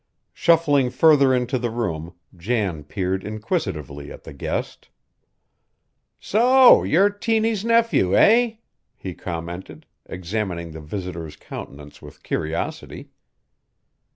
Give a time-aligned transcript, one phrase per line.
[0.33, 4.89] Shuffling further into the room Jan peered inquisitively at the guest.
[6.19, 8.55] "So you're Tiny's nephew, eh?"
[8.97, 13.11] he commented, examining the visitor's countenance with curiosity.